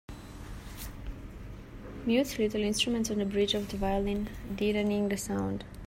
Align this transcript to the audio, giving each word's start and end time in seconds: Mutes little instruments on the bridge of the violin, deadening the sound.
Mutes 2.07 2.39
little 2.39 2.63
instruments 2.63 3.11
on 3.11 3.19
the 3.19 3.25
bridge 3.25 3.53
of 3.53 3.69
the 3.69 3.77
violin, 3.77 4.29
deadening 4.55 5.09
the 5.09 5.17
sound. 5.17 5.63